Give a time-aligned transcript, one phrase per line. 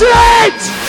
[0.00, 0.88] It!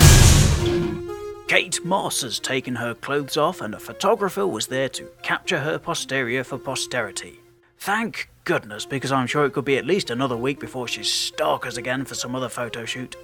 [1.47, 5.79] Kate Moss has taken her clothes off, and a photographer was there to capture her
[5.79, 7.39] posterior for posterity.
[7.79, 11.77] Thank goodness, because I'm sure it could be at least another week before she stalkers
[11.77, 13.15] again for some other photo shoot.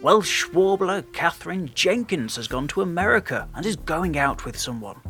[0.00, 5.00] Welsh warbler Katherine Jenkins has gone to America and is going out with someone.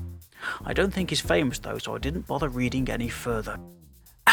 [0.64, 3.59] I don't think he's famous though, so I didn't bother reading any further.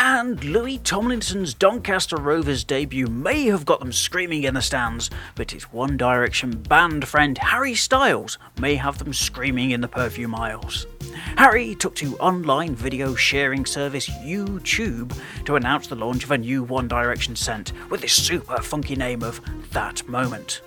[0.02, 5.52] And Louis Tomlinson's Doncaster Rovers debut may have got them screaming in the stands, but
[5.52, 10.88] his One Direction band friend Harry Styles may have them screaming in the perfume aisles.
[11.36, 16.64] Harry took to online video sharing service YouTube to announce the launch of a new
[16.64, 20.62] One Direction scent with the super funky name of That Moment.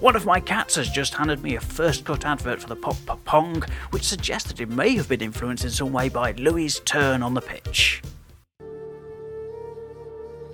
[0.00, 2.96] One of my cats has just handed me a first cut advert for the Pop
[3.26, 7.22] Pong, which suggests that it may have been influenced in some way by Louis' turn
[7.22, 8.00] on the pitch.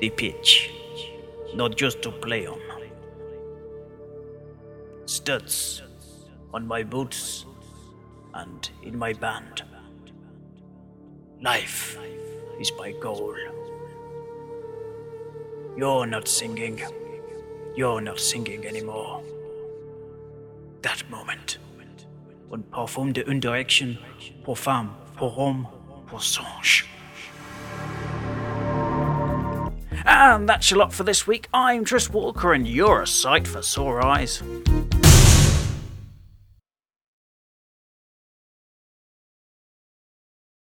[0.03, 0.73] The pitch,
[1.55, 2.59] not just to play on.
[5.07, 5.81] Studs
[6.53, 7.47] on my boots
[8.35, 9.63] and in my band.
[11.41, 11.97] Life
[12.59, 13.33] is my goal.
[15.77, 16.83] You're not singing.
[17.77, 19.23] You're not singing anymore.
[20.83, 21.59] That moment.
[22.49, 23.99] When parfum de une direction,
[24.43, 24.97] pour femme,
[30.15, 31.49] And that's your lot for this week.
[31.55, 34.43] I'm Tris Walker, and you're a sight for sore eyes.